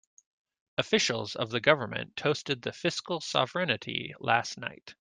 Officials 0.79 1.35
of 1.35 1.51
the 1.51 1.59
government 1.59 2.15
toasted 2.15 2.63
the 2.63 2.73
fiscal 2.73 3.21
sovereignty 3.21 4.15
last 4.19 4.57
night. 4.57 4.89